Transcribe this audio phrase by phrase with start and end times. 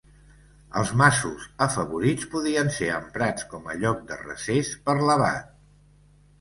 [0.79, 5.57] Els masos afavorits podien ser emprats com a llocs de recés per l'abat.